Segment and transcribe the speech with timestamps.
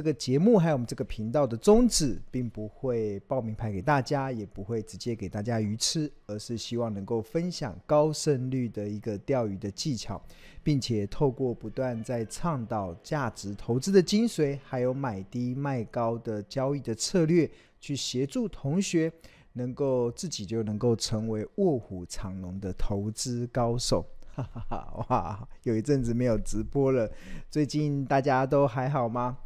[0.00, 10.18] 这个节目还有我们这个频道的宗旨，并不会报名牌给大家，也不会直接给大家鱼吃，而是希望能够分享高胜率的一个钓鱼的技巧，
[10.62, 19.12] 并且透过不断在倡导价值投资的精髓，还有买低卖高的交易的策略，去协助同学
[19.52, 24.02] 能够自己就能够成为卧虎藏龙的投资高手。
[24.34, 25.06] 哈哈哈！
[25.10, 27.12] 哇，有一阵子没有直播了，
[27.50, 29.36] 最近大家都还好吗？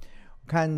[0.47, 0.71] 看，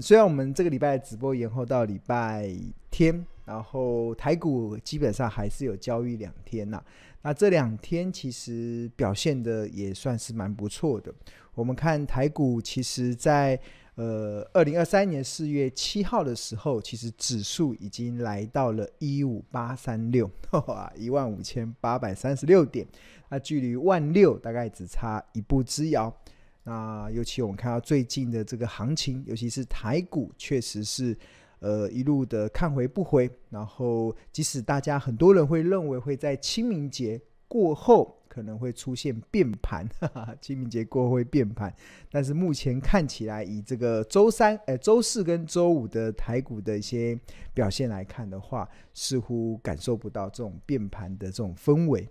[0.00, 2.48] 虽然我们这个礼拜直播延后到礼拜
[2.90, 6.82] 天，然后台股基本上还是有交易两天呐。
[7.22, 11.12] 那这两天其实表现的也算是蛮不错的。
[11.54, 13.58] 我们看台股，其实在
[13.96, 20.30] 呃二零二三年四月七号的时候，其实指数已经来到了一五八三六，
[20.68, 22.86] 哇，一万五千八百三十六点，
[23.28, 26.14] 那距离万六大概只差一步之遥。
[26.62, 31.16] 那尤其我们看到最近的这个行情，尤其是台股，确实是
[31.60, 33.30] 呃一路的看回不回。
[33.48, 41.74] 然后，即使大家很多人会认为会在清明节过后可能会出现变盘，哈哈，清明节过后会变盘，
[42.12, 47.18] 但是目前看起来，以这个周三、呃周四跟周五的台股的一些
[47.52, 52.08] 表现来看的话，似乎感受不到这种变盘的这种氛围。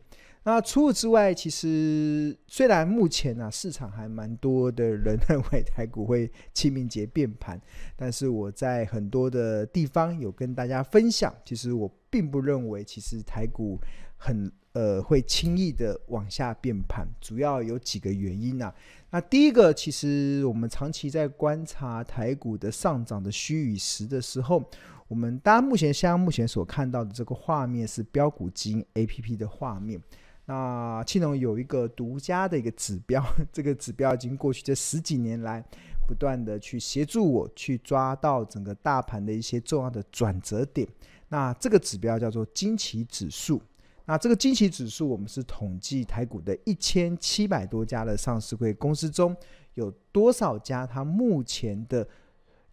[0.52, 7.62] 那除此之外，其实虽然目前呢、啊、市场还蛮多的人认为 台股会清明节变盘，
[7.96, 13.80] 但是我在很多的地方有跟大家分享，其实我并不认为其实台股
[14.18, 18.74] 很呃会轻易的往下变盘，主要有几个原因啊。
[19.12, 24.64] 那第一个，其实我们长期在观察台股的上涨的虚与实的时候，
[25.08, 30.02] 我们大家目前像目前所看到的这个画面是标股基因 APP 的画面。
[30.50, 35.64] 那庆隆有一个独家的一个指标， 这个指标已经过去这十几年来，
[36.08, 40.88] 不断的去协助我去抓到整个大盘的一些重要的转折点。
[41.28, 43.62] 那这个指标叫做惊奇指数。
[44.06, 49.38] 那这个惊奇指数，我们是统计台股的一千七百多家的上市柜公司中，
[49.76, 52.08] 有多少家它目前的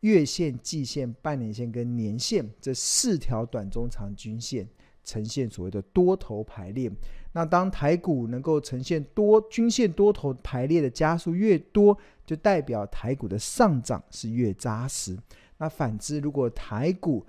[0.01, 4.67] 月线、季线、半年线跟年线这四条短中长均线
[5.05, 6.91] 呈现所谓的多头排列。
[7.37, 15.15] 那当台股能够呈现多均线多头排列的加速越多，就代表台股的上涨是越扎实。
[15.59, 17.23] 那反之，如果台股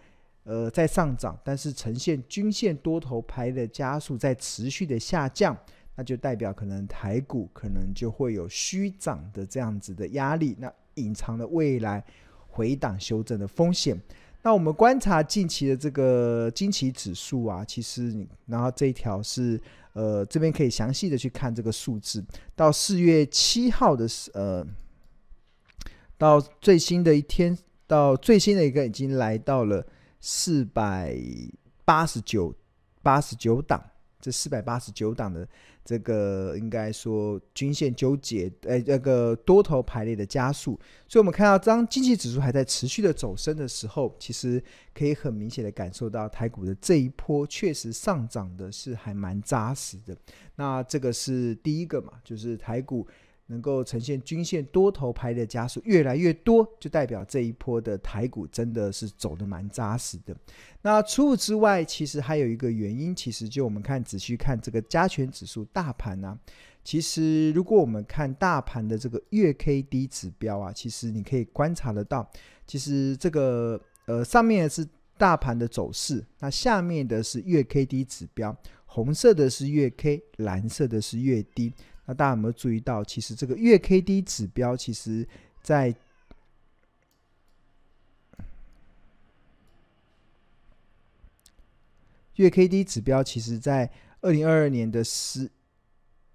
[0.45, 5.53] 呃在上涨，但是呈现均线多头排列的加速在持续的下降，
[5.95, 12.01] 那就代表可能台股可能就会有虚涨的这样子的压力，那隐藏了未来
[12.47, 14.01] 回档修正的风险。
[14.41, 19.59] 那我们观察近期的这个惊奇指数啊，其实你然后这一条是。
[19.97, 22.23] 呃，这边可以详细的去看这个数字，
[22.55, 24.63] 到四月七号的时，呃，
[26.19, 29.83] 到最新的一天，到最新的一个已经来到了
[30.21, 31.17] 四百
[31.83, 32.53] 八十九
[33.01, 33.83] 八十九档。
[34.19, 35.47] 这四百八十九档的
[35.87, 40.77] 这个应该说均线纠结，呃，那个多头排列的加速，
[41.07, 44.61] 所以我们看到当经济指数还在持续的走升的时候，其实
[44.93, 50.13] 可以很明显的感受到台股的这一波确实上涨的是还蛮扎实的。
[50.57, 53.07] 那这个是第一个嘛，就是台股。
[53.47, 60.35] 能够呈现均线多头排列的加速越来越多，就代表这一波的台股真的是走得蛮扎实的。
[60.81, 66.37] 那除此之外，其实还有一个原因，其实就我们看仔细看这个加权指数大盘啊，
[66.83, 72.29] 其实如果我们看大盘的这个月 K D 指标啊，其实你可以观察得到，
[72.65, 74.87] 其实这个呃上面是
[75.17, 81.71] 大盘的走势，那下面的是月 K D 指标，红色的是月 K，蓝色的是月 D。
[82.07, 85.27] 那大家有没有注意到，其实这个月 K D 指标，其实
[85.61, 85.93] 在
[92.35, 95.51] 月 K D 指标，其实在二零二二年的十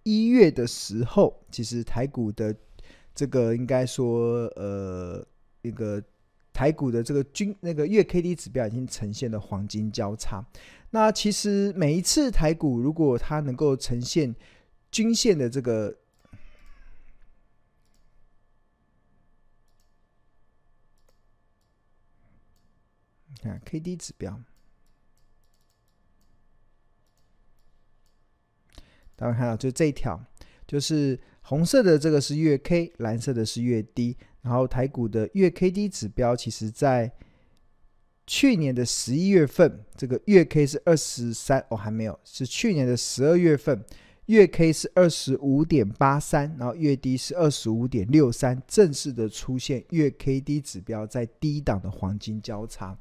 [0.02, 2.54] 一月的时候，其实台股的
[3.14, 5.26] 这个应该说，呃，
[5.62, 6.02] 一个
[6.52, 10.44] 台股的这个均那个月 K D 指标已经呈现了黄金交叉。
[10.90, 14.34] 那其实每一次台股如果它能够呈现
[14.92, 15.96] 均线的这个，
[23.40, 24.38] 看 K D 指标，
[29.16, 30.22] 大家看到就这一条，
[30.66, 37.10] 就是红色的这个是月 K，蓝色的是月 D，然后台股的月 K D 指标，其实在
[38.26, 43.82] 去年的十一月份，这个月 K 是二十三，哦还没有，是去年的十二月份。
[44.26, 52.96] 月 K 是二十五点八三，然后月低是二十五点六三，正式的出现月 K D 指标在低档的黄金交叉。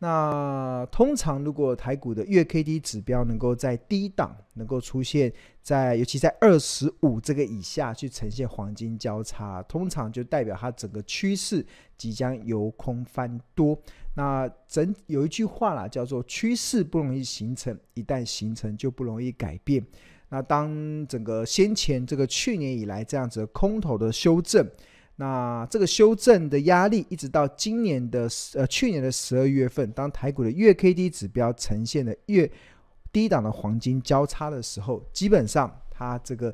[0.00, 5.32] 那通常如果台股的月 K D 指标能够在低档能够出现
[5.62, 11.64] 在，尤其在二十五这个以下去呈现黄金交叉，通常就代表它整个趋势
[11.96, 13.78] 即将由空翻多。
[14.16, 19.84] 那整有一句话啦，叫做趋势不容易形成，一旦形成就不容易改变。
[20.34, 24.68] 那当整个先前这个去年以来这样子的空头的修正，
[25.14, 32.50] 那这个修正的压力一直到今年的呃去年的十二月份，当台股的月 K D 指标呈现的月
[33.12, 36.52] 低档的黄金交叉的时候，基本上它这个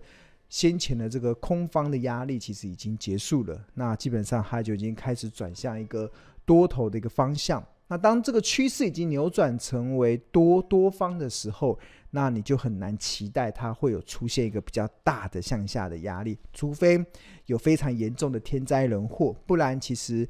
[0.50, 6.12] 先前的这个空方的压力其实已经结束了，那基本上它就已经开始转向一个
[6.44, 7.64] 多头的一个方向。
[7.90, 11.76] 那当这个趋势已经扭转成为多多方的时候，
[12.12, 17.04] 那你就很难期待它会有出现一个比较大的向下的压力，除非
[17.46, 20.24] 有非常严重的天灾人祸，不然其实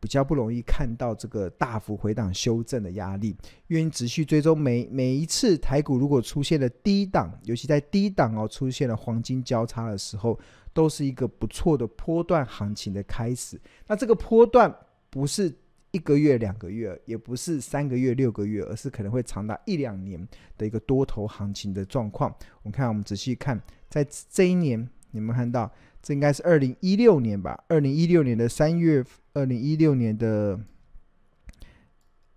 [0.00, 3.36] 比较不容易看到这个大幅回档修正的压力。
[3.68, 10.36] 因为持续追踪每每一次台股如果出现了低档，尤其在低档哦出现了黄金交叉的时候，
[10.72, 13.60] 都是一个不错的波段行情的开始。
[13.86, 14.74] 那这个波段
[15.10, 15.56] 不是。
[15.94, 20.26] 一个月、两个月，也不是三个月、六个月，而是可能会长达一两年
[20.58, 22.34] 的一个多头行情的状况。
[22.64, 27.62] 我们看，我们仔细看，在这一年，你们看到，这应该是二零一六年吧？
[27.68, 29.04] 二零一六年的三月，
[29.34, 30.58] 二零一六年的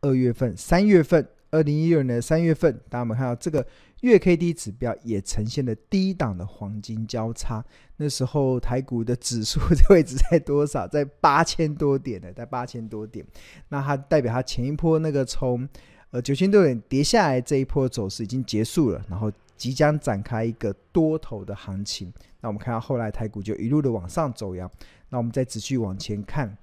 [0.02, 3.66] 二月份、三月份，二零一六年的三月份，大家有没有看到这个？
[4.02, 7.64] 月 K D 指标也呈现了低档的黄金交叉，
[7.96, 10.88] 那时候台股的指数 的位置在多少？
[10.88, 13.26] 在八千多点的，在八千多点。
[13.70, 15.68] 那它代表它前一波那个从
[16.12, 22.14] 呃九千多点跌下来这一波走势已经结束了，然后即将展开一个多头的行情。
[22.40, 24.70] 那我们看到后来台股就一路的往上走扬。
[25.10, 26.56] 那我们再继续往前看，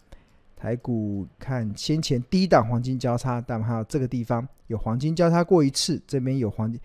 [0.55, 6.81] 台股看先前低档黄金交叉，但我们还有这个地方有黄金交叉过一次，这边有黄金。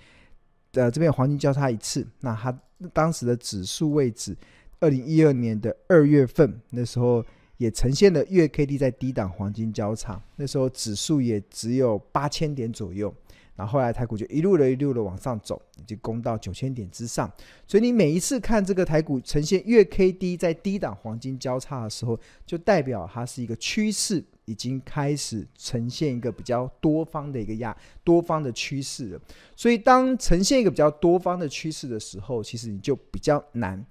[0.73, 2.55] 呃，这边黄金交叉一次，那它
[2.93, 4.37] 当时的指数位置，
[4.79, 7.25] 二零一二年的二月份那时候
[7.57, 13.13] 也呈现了月 K D 在低档黄金交叉，那时候指数也只有八千点左右，
[13.55, 17.31] 然后后来台股就一路的一路的往上走，已经攻到九千点之上，
[17.67, 24.23] 所以你每一次看这个台股呈现月 K D 在低档黄金交叉的时候，就代表它是一个趋势。
[24.49, 29.21] 已经开始呈现一个比较多方的一个压多方的趋势了，
[29.55, 33.85] 所以当呈现一个比较多方的趋势的时候，其实你就比较难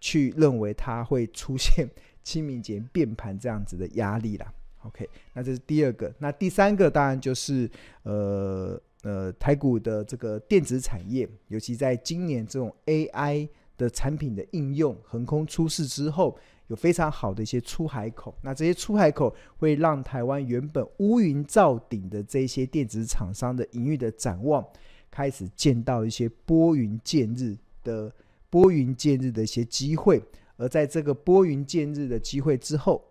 [0.00, 1.88] 去认为它会出现
[2.24, 4.52] 清明节变盘这样子的压力了。
[4.82, 7.70] OK，那这是第二个，那第三个当然就是
[8.02, 13.48] 呃呃台股的这个电子产业，尤其在今年这种 AI
[13.78, 16.36] 的产品的应用横空出世之后。
[16.70, 24.64] 有非常好的一些出海口，那这些出海口会让台湾原本乌云罩顶的这些电子厂商的营运的展望，
[25.10, 28.12] 开始见到一些拨云见日的
[28.48, 30.22] 拨云见日的一些机会。
[30.56, 33.04] 而在这个拨云见日的机会之后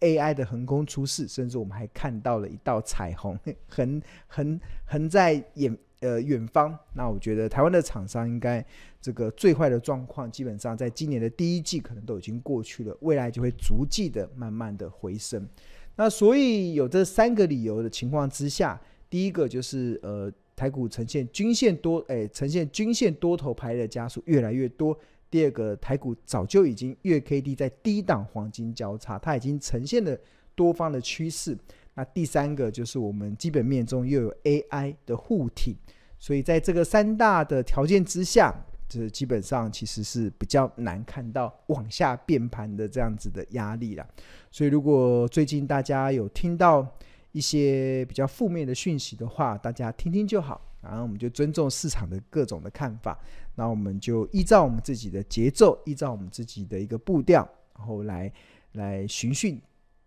[0.00, 3.38] ，AI 的横空出世，甚至我们还看到了一道彩虹
[3.68, 5.76] 横横横在眼。
[6.02, 8.64] 呃，远方，那我觉得台湾的厂商应该
[9.00, 15.48] 这个最坏的状况，基本上在今年的第一季可能都已经过去了，未来就会逐季的慢慢的回升。
[15.94, 24.98] 那所以有这三个理由的情况之下，第一个就是呃台股呈现均线多，哎，呈现均线多头排列的加速越来越多。
[25.30, 30.18] 第二个，台股早就已经月 K D 在低档黄金交叉，它已经呈现了
[30.54, 31.56] 多方的趋势。
[31.94, 35.76] 那第三个就是我们基本面中又有 AI 的护体，
[36.18, 38.50] 所以在这个三大的条件之下，
[38.88, 44.06] 这基本上其实是比较难看到往下变盘的这样子的压力了。
[44.50, 46.86] 所以如果最近大家有听到
[47.32, 53.18] 一些比较负面的讯息的话，大家听听就好，然后我们就尊重市场的各种的看法，
[53.54, 57.46] 那我们就依照我们自己的节奏，依照我们自己的一个步调，
[57.76, 58.32] 然后来
[58.72, 59.60] 来循序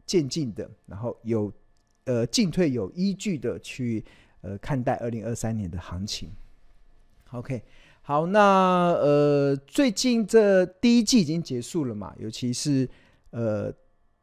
[0.08, 1.54] 渐进的，然后有。
[2.06, 4.06] 呃，进退有依据的去
[4.42, 6.30] 呃看待二零二三年的行情。
[7.32, 7.64] OK，
[8.04, 12.88] 好，那呃最近这第一季已经结束了嘛，尤其是
[13.32, 13.74] 呃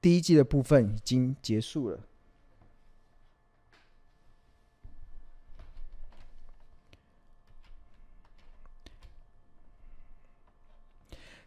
[0.00, 1.98] 第一季的部分已经结束了。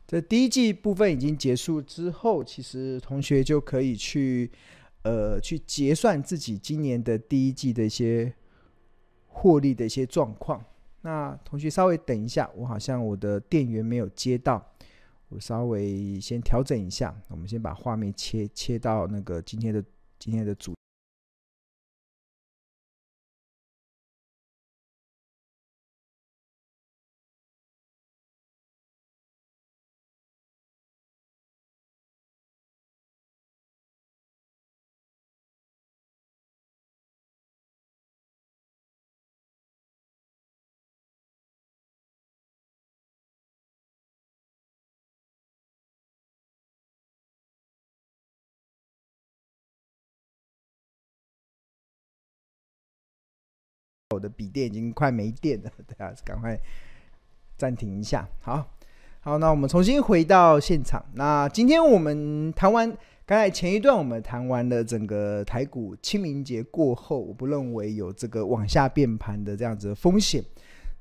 [0.06, 4.52] 这第一季部分已经结束之后，其实同学就可以去。
[5.06, 8.34] 呃，去结算自己今年的第一季的一些
[9.28, 10.64] 获利的一些状况。
[11.02, 14.66] 那同学稍微等一下，我好像我的电源没有接到，
[15.30, 17.16] 我稍微先调整一下。
[17.30, 19.84] 我们先把画面切切到那个今天的
[20.18, 20.74] 今天的主。
[54.16, 56.58] 我的笔电已经快没电了，大家，赶快
[57.58, 58.26] 暂停一下。
[58.42, 58.66] 好，
[59.20, 61.06] 好，那我们重新回到现场。
[61.16, 62.90] 那今天我们谈完，
[63.26, 70.42] 刚才前一段我们谈完了整个台股清明节过后，我不认为有这个往下变盘的这样子的风险。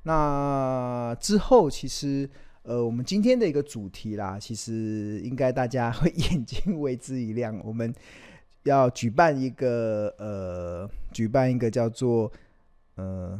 [0.03, 2.29] 那之后，其实
[2.63, 7.57] 呃，我们今天的一个主题啦，其实应该大家会 眼睛为之一亮。
[7.63, 7.93] 我们
[8.63, 12.29] 要举办一个呃，举办一个叫做。
[12.95, 13.39] 呃，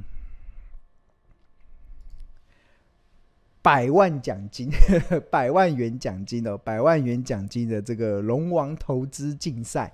[3.61, 4.69] 百万奖金，
[5.31, 9.93] 百万元奖金哦，百万元奖金的这个龙王投资竞赛。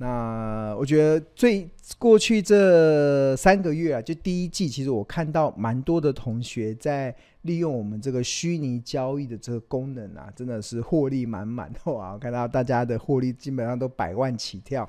[0.00, 7.12] 那我觉得最过去这三个月啊，就第一季，其实我看到蛮多的同学在
[7.42, 12.12] 利用我们这个虚拟交易的这个功能啊，真的是获利满满哇！
[12.12, 14.88] 我看到大家的获利基本上都百万起跳。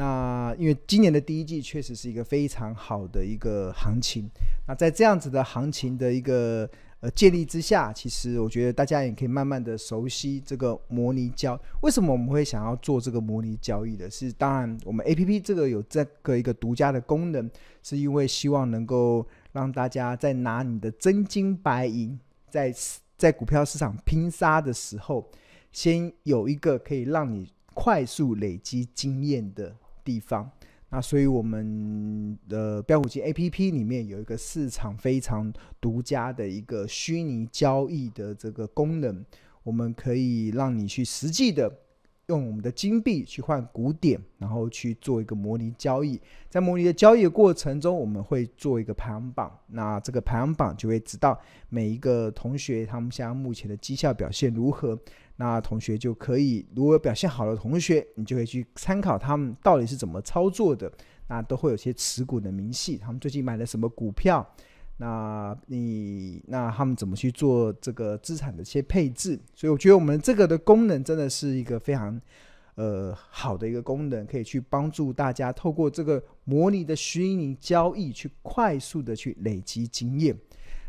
[0.00, 4.30] 那因为今年的第一季确实是一个非常好的一个行情，
[4.68, 11.60] 那在这样子的行情的一个呃建立之下，其实我觉得大家也可以慢慢的熟悉这个模拟交。
[11.82, 14.08] 为什么我们会想要做这个模拟交易的？
[14.08, 17.50] 是当然我们 APP 这个有这个一个独家的功能，
[17.82, 22.16] 是因为希望能够让大家在拿你的真金白银
[22.48, 22.72] 在
[23.16, 25.28] 在股票市场拼杀的时候，
[25.72, 29.74] 先有一个可以让你快速累积经验的。
[30.08, 30.50] 地方，
[30.88, 39.22] 那所以我们的标股金 APP 里面有一个市场非常独家的一个虚拟交易的这个功能，
[39.62, 41.70] 我们可以让你去实际的
[42.28, 46.20] 用我们的金币去换股点，然后去做一个模拟交易。
[46.50, 51.38] 在模拟的交易的过程中，我们会做一个排行榜，那这个排行榜就会知道
[51.70, 54.98] 每一个同学他们现在目前的绩效表现如何。
[55.36, 60.90] 那同学就可以，如果表现好的同学，你就可以去参考他们到底是怎么操作的。
[61.30, 64.46] 那都会有些持股的明细，他们最近买了什么股票？
[65.00, 69.38] 那你那他们怎么去做这个资产的一些配置？
[69.54, 72.20] 所以我觉得我们这个的功能真的是一个非常
[72.74, 80.36] 呃好的一个功能，可以去帮助大家透过这个模拟的虚拟交易，去快速的去累积经验。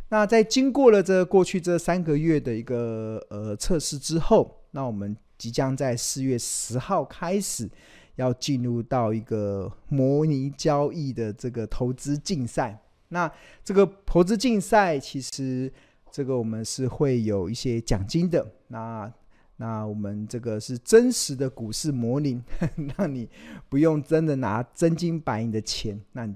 [0.09, 7.69] 那在经过了这过去这三个月的一个呃测试之后，那我们即将在四月十号开始
[8.15, 12.81] 要进入到一个模拟交易的这个投资竞赛。
[13.09, 13.31] 那
[13.63, 15.71] 这个投资竞赛其实
[16.11, 18.45] 这个我们是会有一些奖金的。
[18.67, 19.11] 那
[19.57, 22.41] 那我们这个是真实的股市模拟，
[22.97, 23.29] 让你
[23.67, 25.99] 不用真的拿真金白银的钱。
[26.13, 26.27] 那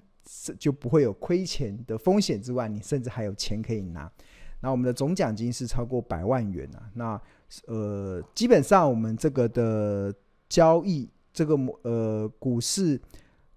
[0.58, 4.12] 就不会有亏钱的风险之外，你甚至还有钱可以拿。
[4.62, 6.90] 那我们的总奖金是超过百万元啊。
[6.94, 7.22] 那
[7.68, 10.14] 呃，基本上我们这个的
[10.50, 13.00] 交易，这个呃股市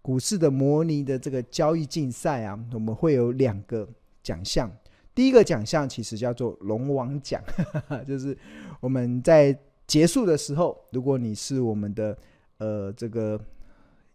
[0.07, 3.89] 股市的模拟的这个交易竞赛啊，我们会有两个
[4.23, 4.71] 奖项。
[5.13, 7.43] 第一个奖项其实叫做龙王奖，
[8.07, 8.39] 就是
[8.79, 12.17] 我们在结束的时候，如果你是我们的
[12.59, 13.37] 呃这个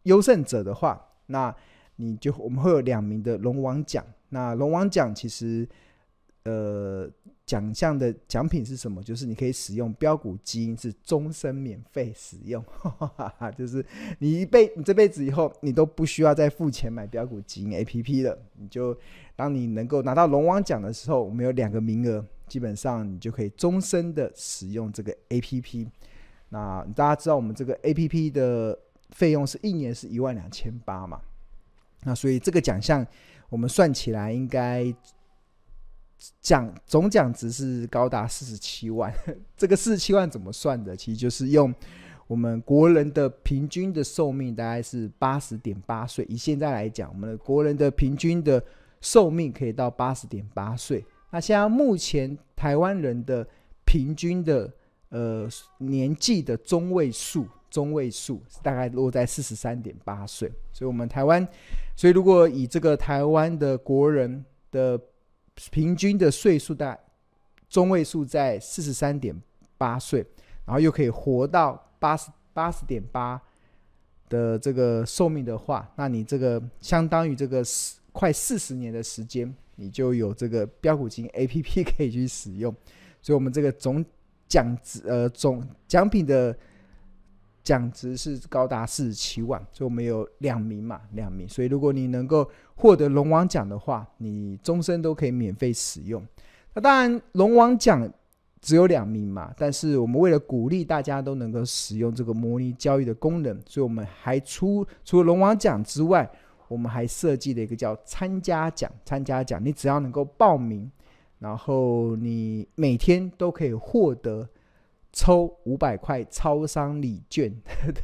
[0.04, 1.54] 优胜者的话，那
[1.98, 5.68] 你就我们会有两名的龙王奖，那龙王奖其实，
[6.44, 7.06] 呃，
[7.46, 9.04] 奖项的奖品是什么？
[9.04, 12.64] 就是你可以使用标股基因，是终身免费使用，
[13.58, 13.86] 就是
[14.20, 18.38] 你一辈你这辈子以后你都不需要再付钱买标股基因 APP 了。
[18.56, 18.98] 你就
[19.36, 25.88] 当你能够拿到龙王奖的时候，我们有两个名额，基本上你就可以终身的使用这个 APP。
[26.50, 28.78] 那大家知道我们这个 APP 的
[29.12, 31.20] 费用是一年是一万两千八嘛？
[32.04, 33.06] 那所以这个奖项，
[33.50, 34.94] 我们算起来应该
[36.42, 39.14] 奖总奖值是高达四十七万。
[39.58, 40.96] 这个四十七万怎么算的？
[40.96, 41.74] 其实就是用
[42.28, 46.26] 我们国人的平均的寿命大概是八十点八岁。
[46.30, 48.64] 以现在来讲，我们的国人的平均的
[49.02, 51.04] 寿命可以到八十点八岁。
[51.30, 53.48] 那现在目前台湾人的
[53.86, 54.72] 平均的
[55.10, 55.48] 呃
[55.78, 57.48] 年纪的中位数。
[57.72, 61.48] 中位数大概落在四十三点八岁，所以，我们台湾，
[61.96, 65.00] 所以如果以这个台湾的国人的
[65.70, 66.98] 平均的岁数大
[67.70, 69.36] 中位数在四十三点
[69.78, 70.26] 八岁，
[70.66, 73.42] 然后又可以活到八十八十点八
[74.30, 82.74] 的这个寿命的话，那你这个相当于这个四快四十年的时间，你就有这个标股金 APP 可以去使用。
[83.22, 84.04] 所以，我们这个总
[84.48, 86.58] 奖值呃总奖品的。
[87.64, 91.48] 奖值是高达四十七万，所以我们有两名嘛，两名。
[91.48, 96.26] 所以如果你能够获得龙王奖的话，你终身都可以免费使用。
[96.74, 98.12] 那当然，龙王奖
[98.62, 106.30] 只有两名嘛，但是我们为了鼓励大家都能够使用这个模拟交易的功能，所以我们还出除了龙王奖之外，
[106.68, 108.92] 我们还设计了一个叫参加奖。
[109.06, 110.90] 参加奖，你只要能够报名，
[111.38, 114.48] 然后你每天都可以获得。
[115.14, 117.54] 抽五百块超商礼券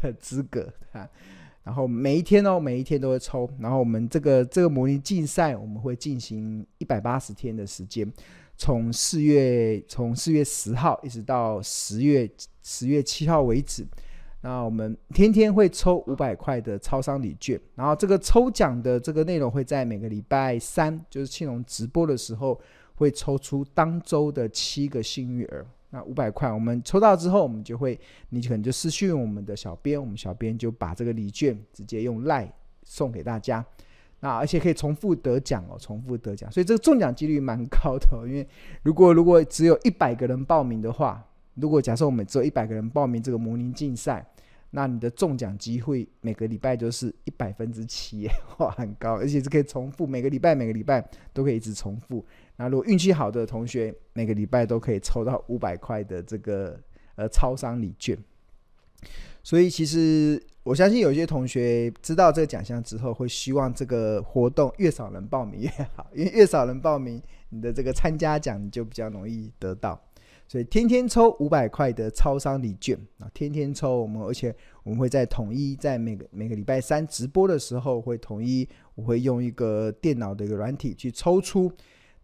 [0.02, 1.10] 的资格啊，
[1.64, 3.50] 然后每一天哦，每一天都会抽。
[3.60, 8.12] 然后我们这个这个模拟竞赛，我们会进行一百八十天的时间，
[8.58, 12.30] 从四月从四月十号一直到十月
[12.62, 13.88] 十月七号为止。
[14.42, 22.60] 那我们天天会抽五百块的超商礼券，然后这个抽奖的这个内容会在每个礼拜三，就是庆隆直播的时候，
[22.96, 25.66] 会抽出当周的七个幸运儿。
[25.98, 28.00] 那五百块，我们抽到之后，我们就会，
[28.30, 32.48] 你可能就私讯我们的小编，我们小编就把这个礼券直接用赖
[32.84, 33.66] 送给大家。
[34.20, 38.28] 那而且可以重复得奖哦，重复得奖，所以这个中奖几率蛮高的。
[38.28, 38.48] 因为
[38.84, 41.26] 如果如果只有一百个人报名的话，
[41.56, 44.24] 如果假设我们只有一百个人报名这个模拟竞赛，
[44.72, 48.28] 那你的中奖机会每个礼拜就是一百分之七，
[48.60, 52.26] 哇，很高，而且是可以重复，每个礼拜每个礼拜都可以一直重复。
[52.58, 56.78] 那如果运气好的同学，每个礼拜都可以抽到 五百块的这个
[57.16, 58.18] 呃超商礼券。
[59.44, 70.02] 所以其实我相信有些同学知道这个奖项之后，会希望这个活动越少人报名越好，因为越少人报名，你的这个参加奖你就比较容易得到。
[70.48, 81.72] 所以天天抽五百块的超商礼券啊，天天抽我们，而且我们会在统一在每个每个礼拜三直播的时候会统一，我会用一个电脑的一个软体去抽出。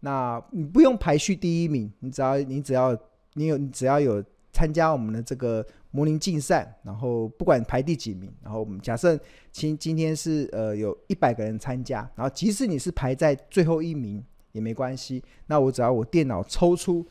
[0.00, 2.96] 那你不用排序第一名，你只要你只要
[3.34, 9.18] 你有你只要有参加我们的这个模拟竞赛，然后不管排第几名，然后我们假设
[9.52, 17.06] 今今天是呃有一百个人参加，然后即使你是排在最后一名也没关系，那我只要我电脑抽出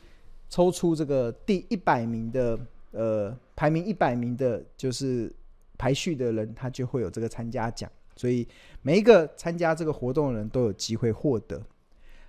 [0.48, 2.58] 抽出这个第一百名的
[2.92, 5.32] 呃排名一百名的，就是
[5.76, 8.46] 排序的人，他就会有这个参加奖，所以
[8.82, 11.60] 每一个参加这个活动的人都有机会获得。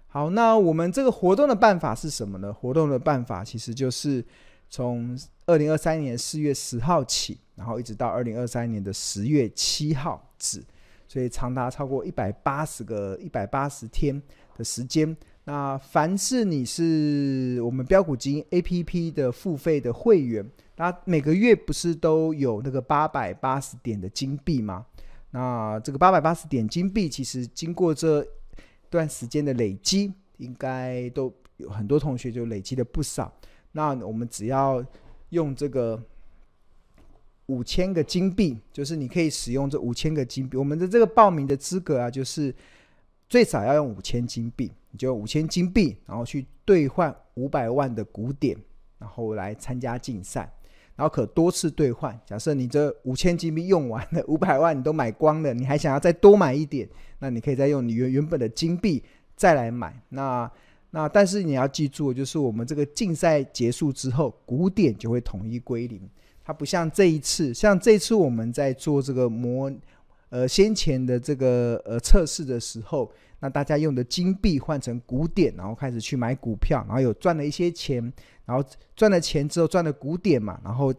[0.07, 2.51] 好，那我们这个活动的办法是什么呢？
[2.51, 4.25] 活动的办法其实就是
[4.69, 10.63] 从二零二三年四月十号起，然后一直到二零二三年的十月七号止，
[11.07, 14.19] 所以长达超过一百八十个一百八十天
[14.57, 15.15] 的时间。
[15.47, 20.43] 那凡是你是我们标股基金 APP 的付费的会员，
[20.75, 24.85] 那每个月不是都有那个八百八十点的金币吗？
[25.29, 28.25] 那这个八百八十点金币，其实经过这
[28.89, 33.31] 段时间的累积，应该都有很多同学就累积了不少。
[33.71, 34.83] 那我们只要
[35.29, 36.01] 用这个
[37.47, 40.57] 五千个金币，就是你可以使用这五千个金币。
[40.57, 42.55] 我们的这个报名的资格啊，就是
[43.29, 48.57] 最少要用五千金币，你就五千金币，然后去兑换五百万的古典，
[48.97, 50.49] 然后来参加竞赛。
[50.95, 52.17] 然后可多次兑换。
[52.25, 56.87] 假设你这五千金币用完了，五百万你都买光了，你还想要再多买一点，
[57.19, 59.03] 那你可以再用你原原本的金币
[59.35, 60.01] 再来买。
[60.07, 60.49] 那
[60.91, 66.09] 那但是你要记住，就是我们这个竞赛结束之后，古典就会统一归零。
[66.41, 69.69] 它不像这一次，像这次我们在做这个模，
[70.29, 73.11] 呃先前的这个呃测试的时候。
[73.45, 78.01] 那大家用的金币换成古典，然后开始去买股票，然后有赚了一些钱，
[78.43, 80.91] 然后赚了钱之后赚了古典嘛，然后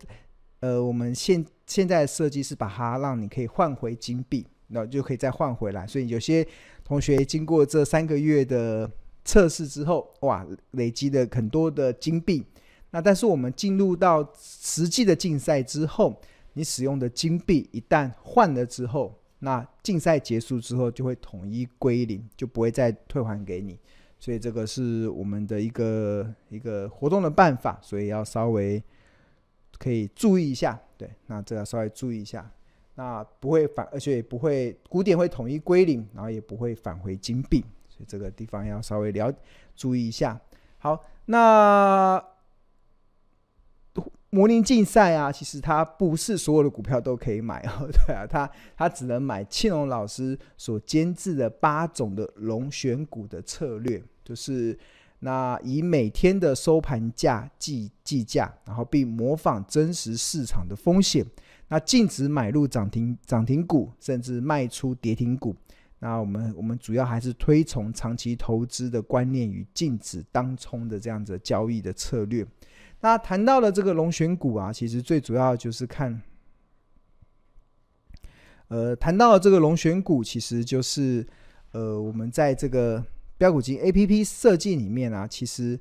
[0.60, 5.84] 呃，我们现现在的设计是把它让你可以换回金币，那就可以再换回来。
[5.88, 6.46] 所以有些
[6.84, 8.88] 同学经过这三个月的
[9.24, 12.46] 测试之后，哇，累积了很多的金币。
[12.92, 16.16] 那但是我们进入到实际的竞赛之后，
[16.52, 23.78] 你使用的金币一旦换了之后，那竞赛结束之后就会统一归零，就不会再退还给你，
[24.18, 28.82] 所以这个是我们的一个一个活动的办法，所以要稍微
[29.78, 32.50] 可以注意一下，对，那这要稍微注意一下，
[32.94, 39.32] 那不会返，而且也不会古典会统一归零，然后也不会返回金币，所以这个地方要稍微了
[39.74, 40.40] 注意一下。
[40.78, 42.35] 好，那。
[44.36, 54.78] 模拟竞赛啊，其实它不是所有的股票都可以买哦， 对啊，它它只能买庆隆老师所监制的八种的龙选股的策略，就是
[55.20, 61.24] 那以每天的收盘价计计价，然后并模仿真实市场的风险，
[61.68, 65.56] 那禁止买入涨停涨停股，甚至卖出跌停股。
[66.00, 72.46] 那我们我们主要还是推崇长期投资的观念与禁止当冲的这样子交易的策略。
[73.00, 76.22] 那谈到了这个龙选股啊，其实最主要就是看，
[78.68, 81.26] 呃，谈到了这个龙选股，其实就是
[81.72, 83.04] 呃，我们在这个
[83.38, 85.78] 标股金 APP 设计里面啊，其实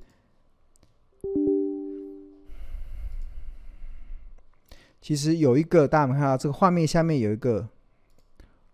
[5.02, 7.70] 其实有一个大家有没有看到这个画面下面有一个。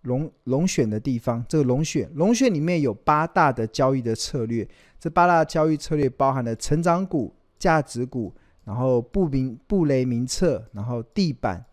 [0.06, 4.68] 龙龙选的地方，这个龙选龙选里面有八大的交易的策略，
[5.00, 8.34] 这八大交易策略包含了成长股、价值股，
[8.66, 11.64] 然后布名布雷名册，然后地板，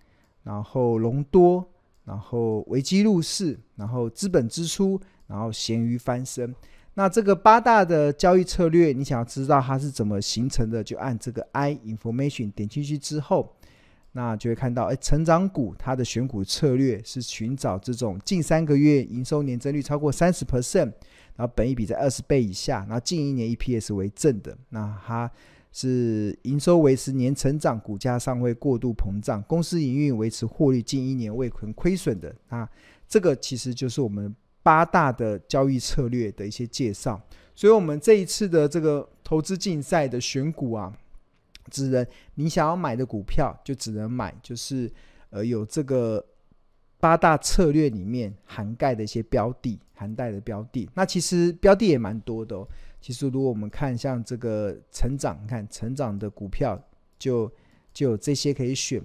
[0.42, 1.66] 然后隆多，
[2.04, 6.54] 然后危机入市，然后资本支出，然后咸鱼翻身。
[6.92, 13.54] 那这个八大的交易策略，你想要知道它是怎么形成的，就按这个 I information 点进去之后。
[14.12, 20.90] 那就会看到，哎，成长股它的选股策略是寻找这种近三个月营收年增率超过三十 percent，
[21.36, 24.56] 然后本益比在二十倍以下，然后近一年 EPS 为正的。
[24.70, 25.30] 那它
[25.72, 32.34] 是营收维持年成长，股价尚未过度膨胀，公司营运维持获利近一年未亏亏损的。
[32.48, 32.68] 那
[33.08, 37.20] 这个其实就是我们八大的交易策略的一些介绍。
[37.54, 40.92] 所以，我们这一次的这个投资竞赛的选股啊。
[41.70, 44.90] 只能你想要买的股票，就只能买，就是
[45.28, 46.24] 呃有这个
[46.98, 50.88] 八大策略里面涵盖的一些标的，涵盖的标的。
[50.94, 52.66] 那其实标的也蛮多的哦。
[53.00, 56.78] 其实如果我们看像这个成长，看成长的股票
[57.18, 57.50] 就
[57.92, 59.02] 就有这些可以选。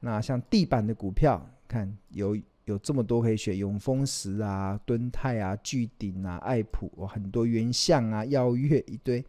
[0.00, 9.24] 那像地板的股票，看有有这么多可以选，永丰石啊、敦泰啊、巨鼎啊、爱普，哦，很多原相啊、耀月一堆，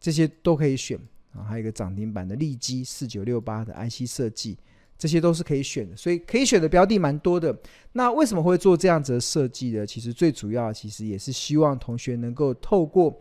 [0.00, 0.98] 这些都可以选。
[1.34, 4.56] 啊，还有一个涨停板的利基四九六八的 IC 设计，
[4.96, 7.56] 这些都是可以选的，所以可以选的标的蛮多的。
[7.92, 9.86] 那为什么会做这样子的设计呢？
[9.86, 13.20] 其实最主要，其实也是希望同学能够透过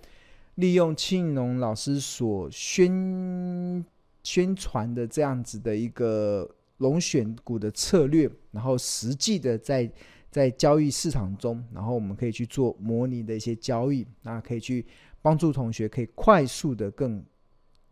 [0.57, 3.83] 利用庆隆老师所宣
[4.23, 9.91] 宣传的这样子的一个龙选股的策略，然后实际的在
[10.29, 14.85] 在交易市场中，然后我们可以去做模拟的一些交易，那可以去
[15.23, 17.25] 帮助同学可以快速的更。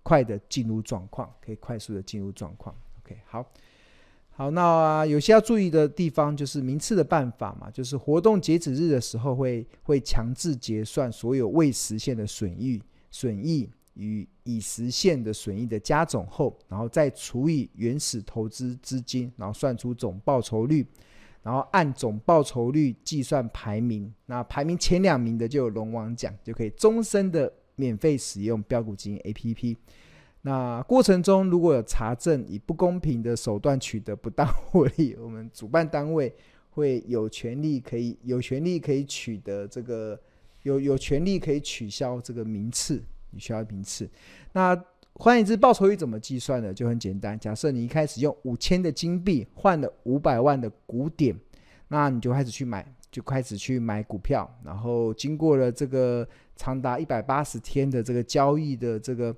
[0.07, 2.75] 快的进入状况，可以快速的进入状况。
[2.99, 3.43] OK，好，
[4.37, 20.85] 好，那、啊、有些要注意的地方就是名次的办法嘛，就是活动截止日的时候会会强制结算所有未实现的损益、损益与已实现的损益的加总后，然后再除以原始投资资金，然后算出总报酬率，
[21.41, 24.13] 然后按总报酬率计算排名。
[24.25, 27.51] 那排名前两名的就有龙王奖，就可以终身的。
[27.77, 29.75] 免费使用标股金 APP，
[30.45, 36.31] 那过程中如果有查证以不公平的手段取得不当获利， 我们主办单位
[36.69, 40.19] 会有权利可以有权利可以取得这个
[40.61, 43.03] 有有权利可以取消这个名次，
[43.33, 44.07] 取消名次。
[44.53, 44.79] 那
[45.15, 46.71] 换言之，报酬率怎么计算呢？
[46.71, 51.35] 就很简单，假设你一开始用五千的金币换了五百万的股点，
[51.87, 52.85] 那你就开始去买。
[53.11, 56.27] 就开始去买股票，然后经过了这个
[56.57, 59.33] 长达一百八十天的这个交易的这个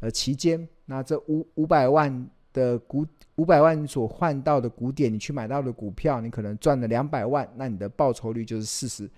[0.00, 3.06] 呃期间，那这五五百万的股
[3.36, 9.10] 五百万所换到的股点，你去买到的股票，你可能赚了两百万，那你的报酬率就是四十，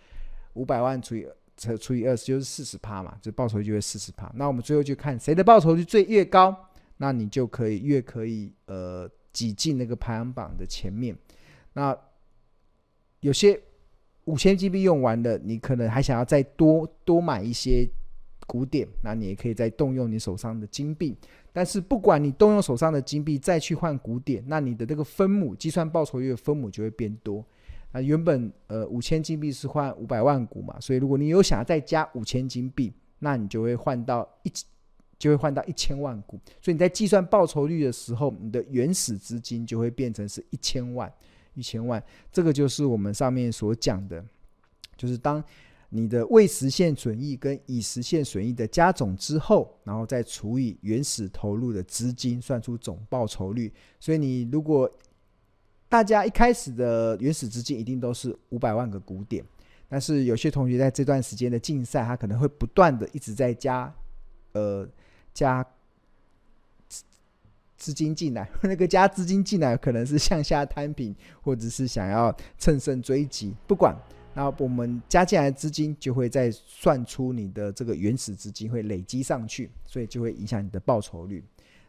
[0.54, 1.26] 五百万除以
[1.78, 4.30] 除以二十就是四十趴嘛，这报酬率就会四十趴。
[4.34, 6.54] 那我们最后就看谁的报酬率最越高，
[6.96, 11.16] 那你就可以越可以呃挤进那个排行榜的前面。
[11.72, 11.96] 那
[13.20, 13.60] 有些。
[14.26, 17.88] 五千 GB 用完了，你可能还想要再多多买一些
[18.50, 21.16] 古典，那你也可以再动用你手上的金币。
[21.52, 27.44] 但是不管你动用手上的金币再去换古典，那你的这个分母计算报酬率的分母就会变多。
[27.92, 34.52] 那原本呃五千金币是换五百万股嘛，所以如果你有想要再加五千金币，那你就会换到一
[35.18, 36.40] 就会换到一千万股。
[36.60, 41.12] 所以你在计算报酬率的时候，你的原始资金就会变成是一千万。
[41.54, 44.24] 一千万，这个就是我们上面所讲的，
[44.96, 45.42] 就是当
[45.90, 53.72] 你的未实现损益跟已实现损益的加总之后，然后再除以原始投入的资金，算出总报酬率。
[53.98, 54.90] 所以你如果
[55.88, 59.44] 大家一开始的原始资金一定都是五百万个股点，
[59.88, 63.92] 但是有些同学在这段时间的竞赛，他可能会不断的一直在加，
[64.52, 64.88] 呃，
[65.34, 65.66] 加。
[67.76, 73.96] 资金进来， 那个加资金进来可能是向下摊平，或者是想要乘胜追击，不管。
[74.40, 81.44] 那我们加进来的资金就会再算出你的这个原始资金会累积上去，所以就会影响你的报酬率。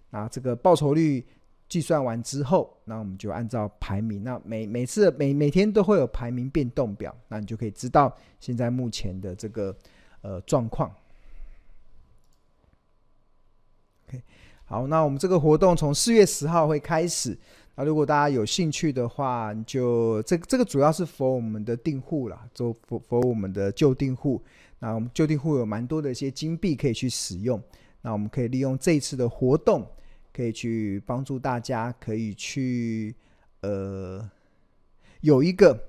[0.09, 1.25] 那这个报酬率
[1.69, 9.73] 计算完之后，那我们就按照排名，那每每次每每天都会有排名变动表，那你就可以知道现在目前的这个
[10.19, 10.93] 呃状况。
[14.09, 14.21] OK，
[14.65, 17.37] 好，那我们这个活动从四月十号会开始。
[17.73, 24.43] 那如果大家有兴趣的话，就这这个主要是 for 我们的订户啦，就 for 我们的旧订户。
[24.79, 27.61] 那我们旧订户有蛮多的一些金币可以去使用。
[28.01, 29.87] 那我们可以利用这次的活动，
[30.33, 33.15] 可以去帮助大家，可以去
[33.61, 34.29] 呃
[35.21, 35.79] 有一个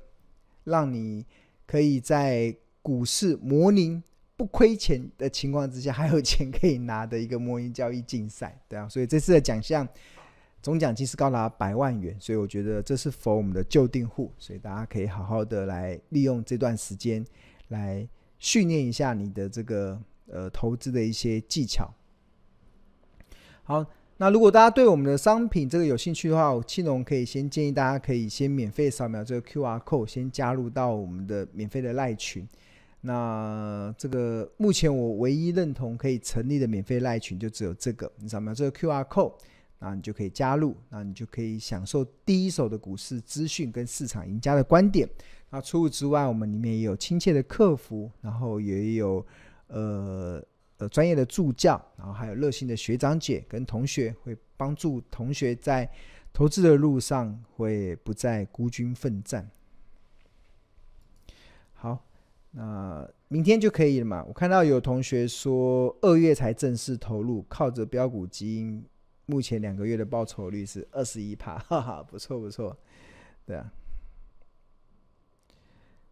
[0.64, 1.26] 让你
[1.66, 4.00] 可以在股市模拟
[4.36, 8.88] 不亏钱的情况之下，还有钱可以拿的一个模拟交易竞赛，对啊。
[8.88, 9.86] 所以这次的奖项。
[10.62, 17.24] 总奖金是高达百万元，所以我觉得这是 for 我们的旧订户，所以大家可以好好的来利用这段时间
[17.68, 21.92] 来训练一下你的这个呃投资的一些技巧。
[23.64, 23.84] 好，
[24.18, 32.46] 那如果大家对我们的商品这个有兴趣的话，青龙可以先建议大家可以先免费扫描这个 QR code，先加入到我们的免费的赖群。
[33.00, 39.32] 那这个目前我唯一认同可以成立的免费赖群就只有这个，你扫描这个 QR code。
[39.84, 45.08] 那你就可以加入，那你就可以享受第一手的股市资讯跟市场赢家的观点。
[45.50, 49.26] 那除此之外，我们里面也有亲切的客服，然后也有
[49.66, 50.40] 呃
[50.76, 55.90] 呃专业的助教，然后还有热心的学长姐跟同学，会帮助同学在
[56.32, 59.50] 投资的路上会不再孤军奋战。
[61.72, 62.06] 好，
[62.52, 64.22] 那明天就可以了嘛？
[64.28, 68.84] 我看到有同学说二月才正式投入，靠着标股基因。
[69.32, 72.76] 目前两个月的报酬率是二十一趴，哈哈，不错不错，
[73.46, 73.72] 对啊。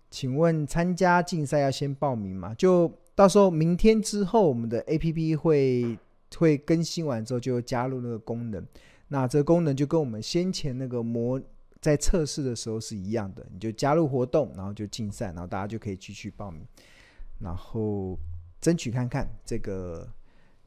[0.08, 2.54] 请问参加竞赛要先报名吗？
[2.54, 5.98] 就到时候明天之后，我们的 APP 会
[6.38, 8.66] 会更新完之后就加入那个功能。
[9.08, 11.38] 那这个功能就跟我们先前那个模
[11.82, 16.66] 在测试的时候是一样的，你就加入活动，然后就竞赛，然后大家就可以继续报名，
[17.38, 18.18] 然后
[18.62, 20.08] 争取看看这个。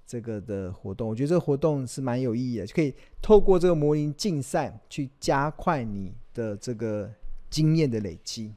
[0.05, 7.11] 这个的活动，我觉得这个活动是蛮有意义的，就可以透过这个模拟竞赛去加快你的这个
[7.49, 8.53] 经验的累积。